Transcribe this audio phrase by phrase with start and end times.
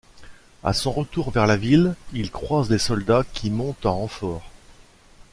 [0.63, 4.43] À son retour vers la ville, il croise les soldats qui montent en renfort.